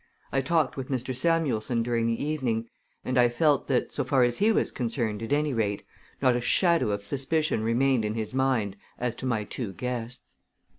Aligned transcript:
I 0.31 0.41
talked 0.41 0.77
with 0.77 0.87
Mr. 0.89 1.15
Samuelson 1.15 1.83
during 1.83 2.07
the 2.07 2.19
evening, 2.23 2.67
and 3.05 3.19
I 3.19 3.29
felt 3.29 3.67
that, 3.67 3.91
so 3.91 4.03
far 4.03 4.23
as 4.23 4.39
he 4.39 4.51
was 4.51 4.71
concerned 4.71 5.21
at 5.21 5.31
any 5.31 5.53
rate, 5.53 5.83
not 6.23 6.35
a 6.35 6.41
shadow 6.41 6.89
of 6.89 7.03
suspicion 7.03 7.61
remained 7.61 8.03
in 8.03 8.15
his 8.15 8.33
mind 8.33 8.77
as 8.97 9.13
to 9.17 9.27
my 9.27 9.43
two 9.43 9.73
guests. 9.73 10.37